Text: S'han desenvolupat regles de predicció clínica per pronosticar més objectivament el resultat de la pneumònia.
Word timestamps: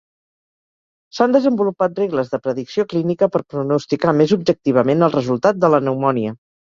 S'han 1.17 1.33
desenvolupat 1.35 1.99
regles 2.03 2.31
de 2.31 2.39
predicció 2.47 2.85
clínica 2.93 3.29
per 3.35 3.41
pronosticar 3.55 4.15
més 4.23 4.33
objectivament 4.39 5.09
el 5.09 5.15
resultat 5.17 5.61
de 5.65 5.71
la 5.75 5.81
pneumònia. 5.85 6.33